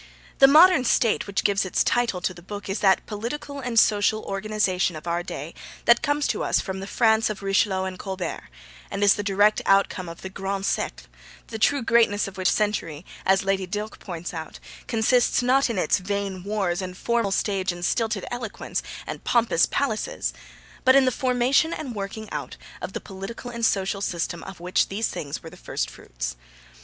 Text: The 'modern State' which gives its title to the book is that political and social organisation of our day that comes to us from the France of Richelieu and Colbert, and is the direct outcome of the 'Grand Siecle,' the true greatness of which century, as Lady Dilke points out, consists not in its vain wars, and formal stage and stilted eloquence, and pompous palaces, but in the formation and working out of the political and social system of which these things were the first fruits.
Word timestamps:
The 0.39 0.47
'modern 0.47 0.83
State' 0.83 1.27
which 1.27 1.43
gives 1.43 1.63
its 1.63 1.83
title 1.83 2.21
to 2.21 2.33
the 2.33 2.41
book 2.41 2.67
is 2.67 2.79
that 2.79 3.05
political 3.05 3.59
and 3.59 3.77
social 3.77 4.23
organisation 4.23 4.95
of 4.95 5.05
our 5.05 5.21
day 5.21 5.53
that 5.85 6.01
comes 6.01 6.25
to 6.29 6.43
us 6.43 6.59
from 6.59 6.79
the 6.79 6.87
France 6.87 7.29
of 7.29 7.43
Richelieu 7.43 7.83
and 7.83 7.99
Colbert, 7.99 8.49
and 8.89 9.03
is 9.03 9.13
the 9.13 9.21
direct 9.21 9.61
outcome 9.63 10.09
of 10.09 10.23
the 10.23 10.29
'Grand 10.31 10.63
Siecle,' 10.63 11.05
the 11.49 11.59
true 11.59 11.83
greatness 11.83 12.27
of 12.27 12.35
which 12.35 12.49
century, 12.51 13.05
as 13.27 13.43
Lady 13.45 13.67
Dilke 13.67 13.99
points 13.99 14.33
out, 14.33 14.59
consists 14.87 15.43
not 15.43 15.69
in 15.69 15.77
its 15.77 15.99
vain 15.99 16.43
wars, 16.43 16.81
and 16.81 16.97
formal 16.97 17.31
stage 17.31 17.71
and 17.71 17.85
stilted 17.85 18.25
eloquence, 18.31 18.81
and 19.05 19.23
pompous 19.23 19.67
palaces, 19.67 20.33
but 20.83 20.95
in 20.95 21.05
the 21.05 21.11
formation 21.11 21.73
and 21.73 21.93
working 21.93 22.27
out 22.31 22.57
of 22.81 22.93
the 22.93 23.01
political 23.01 23.51
and 23.51 23.63
social 23.63 24.01
system 24.01 24.43
of 24.45 24.59
which 24.59 24.87
these 24.87 25.09
things 25.09 25.43
were 25.43 25.51
the 25.51 25.55
first 25.55 25.91
fruits. 25.91 26.37